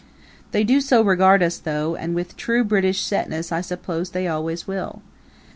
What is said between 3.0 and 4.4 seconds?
setness, I suppose they